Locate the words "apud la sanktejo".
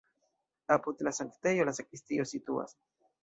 0.75-1.67